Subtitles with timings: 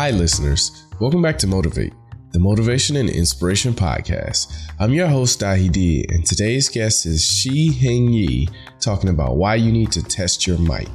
[0.00, 0.86] Hi, listeners.
[0.98, 1.92] Welcome back to Motivate,
[2.32, 4.50] the Motivation and Inspiration Podcast.
[4.78, 8.48] I'm your host, Dahi D, and today's guest is Shi Heng Yi,
[8.80, 10.88] talking about why you need to test your might.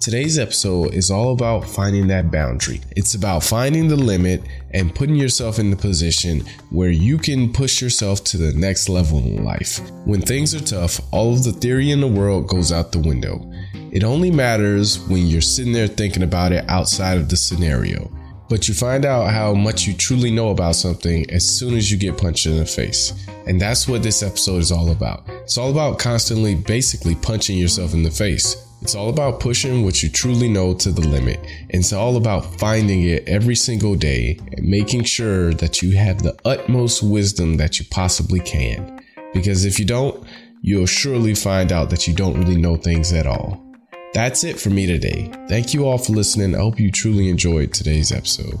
[0.00, 2.80] Today's episode is all about finding that boundary.
[2.96, 4.42] It's about finding the limit
[4.74, 9.18] and putting yourself in the position where you can push yourself to the next level
[9.18, 9.78] in life.
[10.04, 13.40] When things are tough, all of the theory in the world goes out the window.
[13.92, 18.10] It only matters when you're sitting there thinking about it outside of the scenario.
[18.48, 21.98] But you find out how much you truly know about something as soon as you
[21.98, 23.12] get punched in the face.
[23.46, 25.24] And that's what this episode is all about.
[25.28, 28.56] It's all about constantly, basically, punching yourself in the face.
[28.80, 31.40] It's all about pushing what you truly know to the limit.
[31.70, 36.22] And it's all about finding it every single day and making sure that you have
[36.22, 39.02] the utmost wisdom that you possibly can.
[39.34, 40.24] Because if you don't,
[40.62, 43.67] you'll surely find out that you don't really know things at all.
[44.14, 45.30] That's it for me today.
[45.48, 46.54] Thank you all for listening.
[46.54, 48.60] I hope you truly enjoyed today's episode.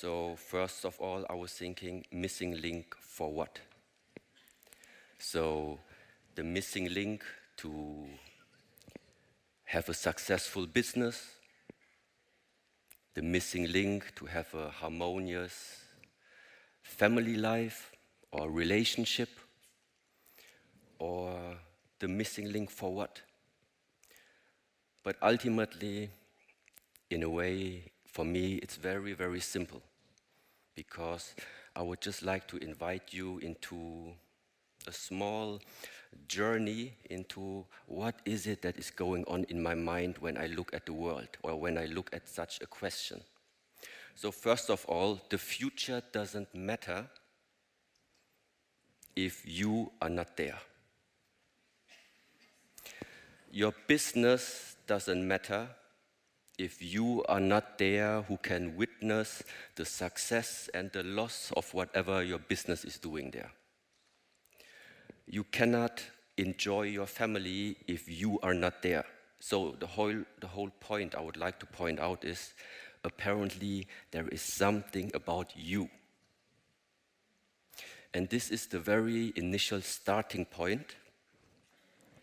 [0.00, 3.58] So, first of all, I was thinking missing link for what?
[5.18, 5.80] So,
[6.36, 7.24] the missing link
[7.56, 8.06] to
[9.64, 11.26] have a successful business,
[13.14, 15.80] the missing link to have a harmonious
[16.80, 17.90] family life
[18.30, 19.30] or relationship,
[21.00, 21.56] or
[21.98, 23.20] the missing link for what?
[25.02, 26.08] But ultimately,
[27.10, 29.80] in a way, for me, it's very, very simple
[30.74, 31.36] because
[31.76, 34.10] I would just like to invite you into
[34.88, 35.60] a small
[36.26, 40.74] journey into what is it that is going on in my mind when I look
[40.74, 43.20] at the world or when I look at such a question.
[44.16, 47.06] So, first of all, the future doesn't matter
[49.14, 50.58] if you are not there.
[53.52, 55.68] Your business doesn't matter
[56.58, 59.42] if you are not there who can witness
[59.76, 63.52] the success and the loss of whatever your business is doing there.
[65.26, 66.02] You cannot
[66.36, 69.04] enjoy your family if you are not there.
[69.40, 72.54] So the whole, the whole point I would like to point out is
[73.04, 75.88] apparently there is something about you.
[78.14, 80.96] And this is the very initial starting point.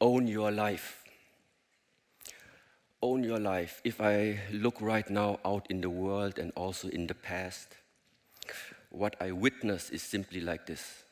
[0.00, 0.99] Own your life
[3.02, 7.06] own your life, if I look right now out in the world and also in
[7.06, 7.68] the past,
[8.90, 11.04] what I witness is simply like this.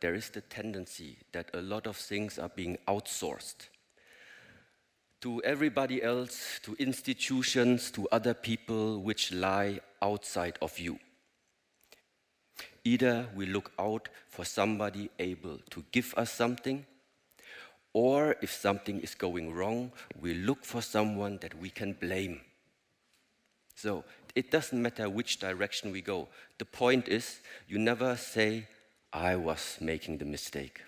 [0.00, 3.68] There is the tendency that a lot of things are being outsourced
[5.24, 10.98] to everybody else, to institutions, to other people which lie outside of you.
[12.84, 16.84] Either we look out for somebody able to give us something,
[17.94, 22.40] or if something is going wrong, we look for someone that we can blame.
[23.76, 26.28] So it doesn't matter which direction we go.
[26.58, 28.66] The point is, you never say,
[29.12, 30.82] I was making the mistake.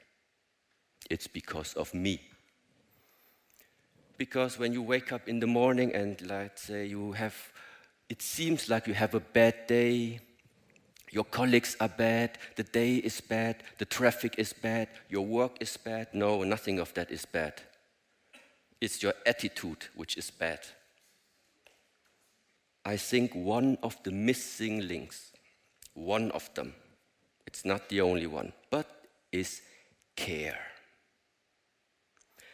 [1.08, 2.20] It's because of me.
[4.18, 7.36] Because when you wake up in the morning and let's say you have,
[8.08, 10.20] it seems like you have a bad day,
[11.16, 15.74] your colleagues are bad, the day is bad, the traffic is bad, your work is
[15.78, 16.08] bad.
[16.12, 17.54] No, nothing of that is bad.
[18.82, 20.60] It's your attitude which is bad.
[22.84, 25.32] I think one of the missing links,
[25.94, 26.74] one of them,
[27.46, 28.86] it's not the only one, but
[29.32, 29.62] is
[30.16, 30.58] care.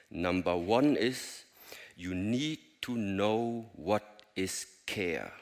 [0.09, 1.43] Number one is
[1.97, 5.33] you need to know what is care.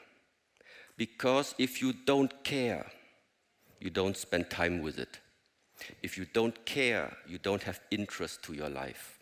[0.97, 2.91] Because if you don't care,
[3.81, 5.19] you don't spend time with it.
[6.03, 9.19] If you don't care, you don't have interest to your life.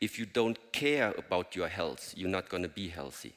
[0.00, 3.32] If you don't care about your health, you're not going to be healthy.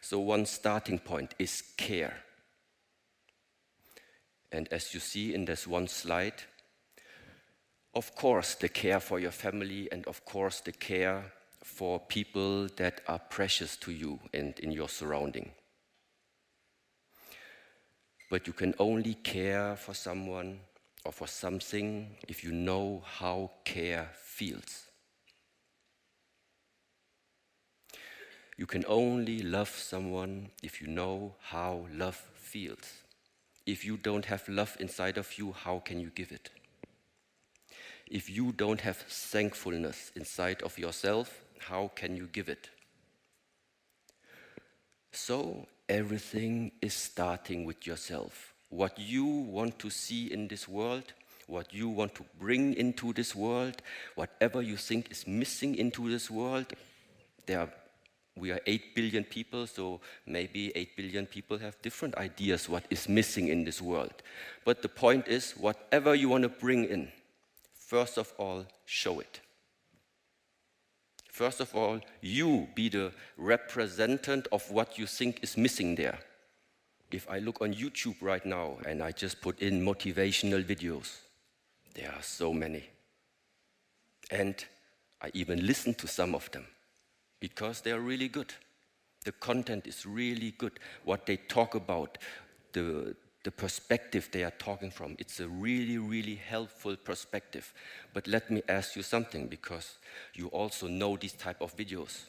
[0.00, 2.22] So, one starting point is care.
[4.52, 6.44] And as you see in this one slide,
[7.94, 11.32] of course, the care for your family, and of course, the care
[11.64, 15.50] for people that are precious to you and in your surrounding
[18.34, 20.58] but you can only care for someone
[21.04, 24.86] or for something if you know how care feels.
[28.56, 33.04] You can only love someone if you know how love feels.
[33.66, 36.50] If you don't have love inside of you, how can you give it?
[38.10, 42.68] If you don't have thankfulness inside of yourself, how can you give it?
[45.12, 48.54] So, everything is starting with yourself.
[48.70, 51.04] What you want to see in this world,
[51.46, 53.82] what you want to bring into this world,
[54.14, 56.66] whatever you think is missing into this world,
[57.46, 57.68] there are,
[58.36, 63.08] we are 8 billion people, so maybe 8 billion people have different ideas what is
[63.08, 64.14] missing in this world.
[64.64, 67.12] But the point is, whatever you want to bring in,
[67.74, 69.40] first of all, show it.
[71.34, 76.20] First of all, you be the representative of what you think is missing there.
[77.10, 81.22] If I look on YouTube right now and I just put in motivational videos,
[81.94, 82.84] there are so many.
[84.30, 84.64] And
[85.20, 86.66] I even listen to some of them
[87.40, 88.54] because they are really good.
[89.24, 90.78] The content is really good.
[91.02, 92.16] What they talk about,
[92.74, 95.16] the, the perspective they are talking from.
[95.18, 97.72] It's a really, really helpful perspective.
[98.14, 99.98] But let me ask you something because
[100.32, 102.22] you also know these type of videos.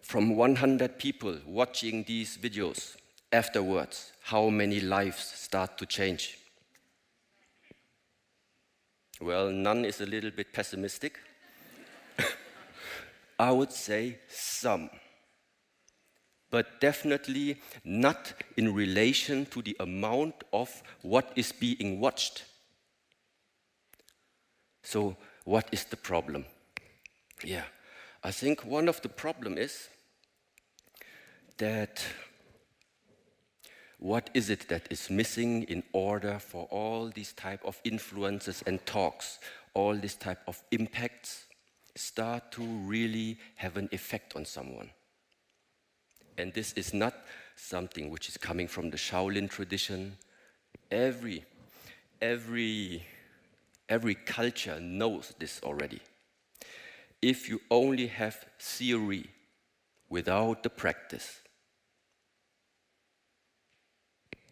[0.00, 2.96] From 100 people watching these videos,
[3.32, 6.38] afterwards, how many lives start to change?
[9.20, 11.18] Well, none is a little bit pessimistic.
[13.38, 14.90] I would say some
[16.50, 22.44] but definitely not in relation to the amount of what is being watched.
[24.82, 26.44] So, what is the problem?
[27.44, 27.64] Yeah,
[28.22, 29.88] I think one of the problem is
[31.58, 32.02] that
[33.98, 38.84] what is it that is missing in order for all these type of influences and
[38.86, 39.38] talks,
[39.74, 41.46] all these type of impacts
[41.94, 44.90] start to really have an effect on someone?
[46.38, 47.14] And this is not
[47.56, 50.16] something which is coming from the Shaolin tradition.
[50.90, 51.44] Every,
[52.20, 53.06] every,
[53.88, 56.00] every culture knows this already.
[57.22, 59.30] If you only have theory
[60.10, 61.40] without the practice,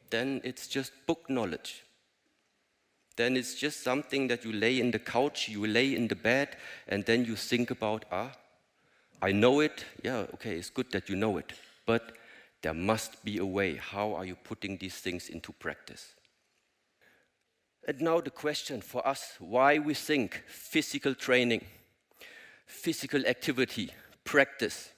[0.08, 1.84] then it's just book knowledge.
[3.16, 6.56] Then it's just something that you lay in the couch, you lay in the bed,
[6.88, 8.32] and then you think about, ah,
[9.22, 9.84] I know it.
[10.02, 11.52] Yeah, okay, it's good that you know it
[11.86, 12.12] but
[12.62, 13.76] there must be a way.
[13.76, 16.14] How are you putting these things into practice?
[17.86, 21.64] And now the question for us why we think physical training,
[22.66, 23.90] physical activity,
[24.24, 24.90] practice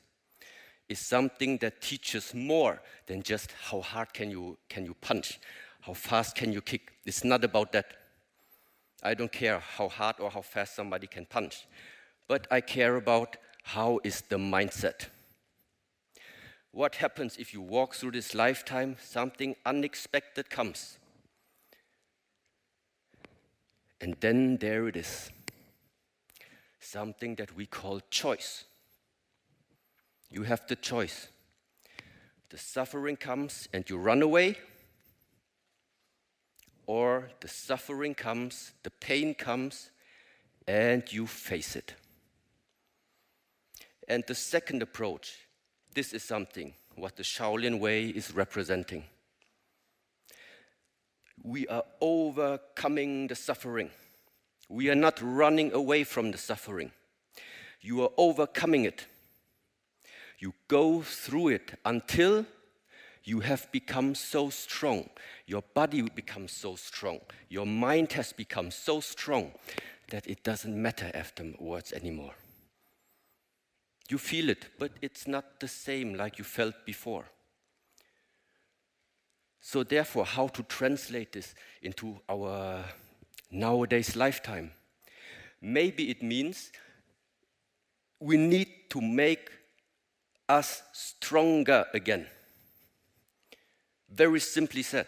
[0.89, 5.41] is something that teaches more than just how hard can you, can you punch,
[5.81, 6.93] how fast can you kick.
[7.05, 7.87] It's not about that.
[9.03, 11.67] I don't care how hard or how fast somebody can punch,
[12.29, 15.07] but I care about how is the mindset
[16.77, 20.99] what happens if you walk through this lifetime, something unexpected comes.
[23.99, 25.31] And then there it is
[26.79, 28.65] something that we call choice.
[30.31, 31.29] You have the choice.
[32.51, 34.59] The suffering comes and you run away,
[36.87, 39.91] or the suffering comes, the pain comes,
[40.69, 41.95] and you face it.
[44.07, 45.46] And the second approach
[45.97, 49.05] this is something what the Shaolin way is representing.
[51.43, 53.91] We are overcoming the suffering.
[54.69, 56.93] We are not running away from the suffering.
[57.81, 59.07] You are overcoming it.
[60.39, 62.45] You go through it until
[63.25, 65.09] you have become so strong.
[65.47, 67.21] Your body becomes so strong.
[67.49, 69.53] Your mind has become so strong
[70.11, 72.35] that it doesn't matter afterwards anymore.
[74.09, 77.25] You feel it, but it's not the same like you felt before.
[79.61, 82.85] So, therefore, how to translate this into our
[83.51, 84.71] nowadays lifetime?
[85.61, 86.71] Maybe it means
[88.21, 89.51] we need to make
[90.49, 92.27] us stronger again.
[94.09, 95.07] Very simply said,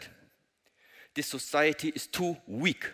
[1.14, 2.84] this society is too weak.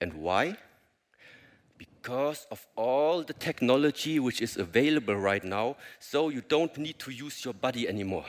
[0.00, 0.56] And why?
[2.02, 7.12] Because of all the technology which is available right now, so you don't need to
[7.12, 8.24] use your body anymore.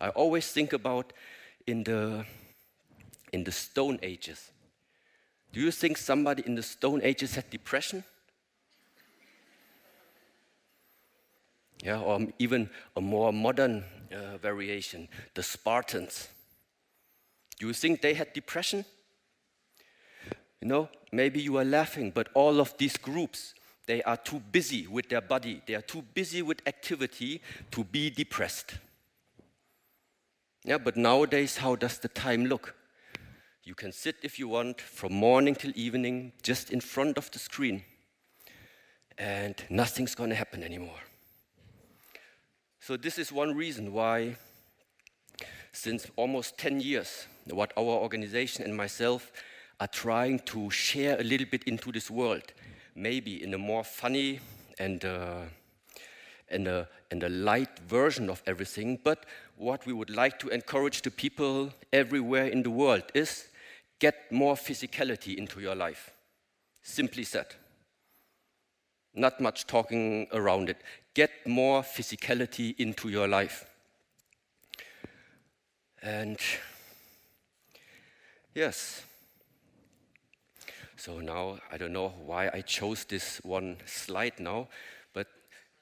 [0.00, 1.12] I always think about
[1.66, 2.24] in the,
[3.30, 4.50] in the Stone Ages.
[5.52, 8.02] Do you think somebody in the Stone Ages had depression?
[11.84, 16.28] Yeah, or even a more modern uh, variation, the Spartans.
[17.58, 18.86] Do you think they had depression?
[20.62, 23.52] You know, maybe you are laughing, but all of these groups,
[23.86, 27.42] they are too busy with their body, they are too busy with activity
[27.72, 28.74] to be depressed.
[30.64, 32.76] Yeah, but nowadays, how does the time look?
[33.64, 37.40] You can sit if you want from morning till evening just in front of the
[37.40, 37.82] screen,
[39.18, 41.00] and nothing's going to happen anymore.
[42.78, 44.36] So, this is one reason why,
[45.72, 49.32] since almost 10 years, what our organization and myself
[49.82, 52.52] are trying to share a little bit into this world,
[52.94, 54.38] maybe in a more funny
[54.78, 55.40] and uh,
[56.48, 59.00] and a, and a light version of everything.
[59.02, 63.48] But what we would like to encourage the people everywhere in the world is
[63.98, 66.10] get more physicality into your life.
[66.82, 67.46] Simply said.
[69.14, 70.76] Not much talking around it.
[71.14, 73.64] Get more physicality into your life.
[76.02, 76.38] And
[78.54, 79.02] yes.
[81.04, 84.68] So now I don't know why I chose this one slide now,
[85.12, 85.26] but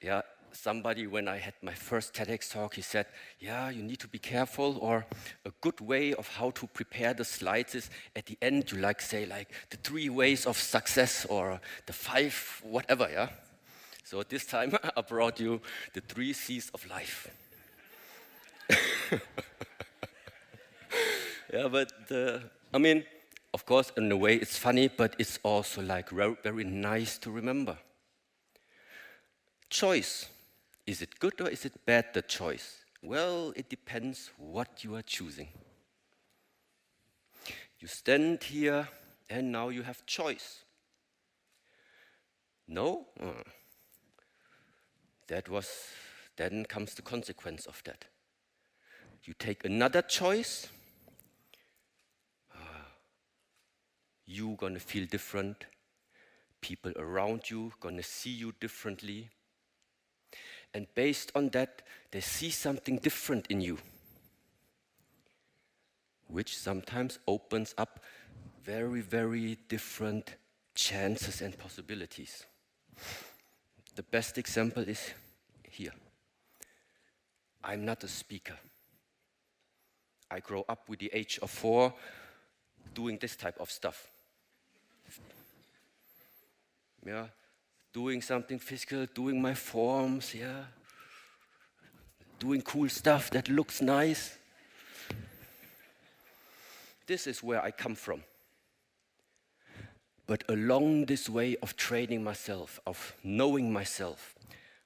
[0.01, 3.05] yeah, somebody, when I had my first TEDx talk, he said,
[3.39, 5.05] Yeah, you need to be careful, or
[5.45, 8.99] a good way of how to prepare the slides is at the end, you like
[8.99, 13.29] say, like the three ways of success, or the five, whatever, yeah?
[14.03, 15.61] So this time I brought you
[15.93, 17.27] the three C's of life.
[21.53, 22.39] yeah, but uh,
[22.73, 23.03] I mean,
[23.53, 27.77] of course, in a way it's funny, but it's also like very nice to remember.
[29.69, 30.27] Choice.
[30.85, 32.77] Is it good or is it bad, the choice?
[33.03, 35.49] Well, it depends what you are choosing.
[37.79, 38.87] You stand here
[39.29, 40.63] and now you have choice.
[42.67, 43.07] No?
[43.19, 43.31] Uh,
[45.27, 45.69] that was,
[46.37, 48.05] then comes the consequence of that.
[49.23, 50.67] You take another choice,
[54.31, 55.65] you're gonna feel different.
[56.61, 59.29] People around you gonna see you differently
[60.73, 63.77] and based on that, they see something different in you,
[66.27, 67.99] which sometimes opens up
[68.63, 70.35] very, very different
[70.75, 72.45] chances and possibilities.
[73.95, 75.11] The best example is
[75.69, 75.91] here.
[77.63, 78.57] I'm not a speaker.
[80.29, 81.93] I grow up with the age of four
[82.93, 84.09] doing this type of stuff.
[87.05, 87.27] Yeah,
[87.93, 90.65] doing something physical, doing my forms, yeah,
[92.39, 94.37] doing cool stuff that looks nice.
[97.07, 98.23] This is where I come from.
[100.27, 104.35] But along this way of training myself, of knowing myself,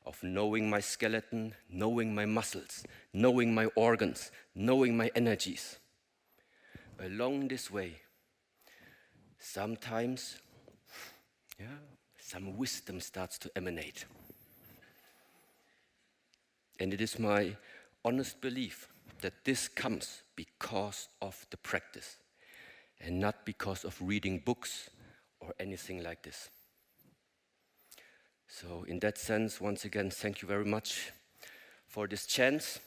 [0.05, 5.77] of knowing my skeleton, knowing my muscles, knowing my organs, knowing my energies,
[6.99, 7.97] along this way,
[9.39, 10.37] sometimes,
[11.59, 11.67] yeah,
[12.19, 14.05] some wisdom starts to emanate.
[16.79, 17.55] And it is my
[18.03, 18.87] honest belief
[19.21, 22.17] that this comes because of the practice
[22.99, 24.89] and not because of reading books
[25.39, 26.49] or anything like this.
[28.47, 31.11] So, in that sense, once again, thank you very much
[31.87, 32.79] for this chance.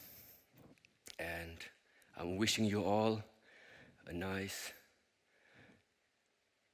[1.17, 1.57] And
[2.17, 3.21] I'm wishing you all
[4.07, 4.71] a nice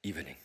[0.06, 0.45] evening.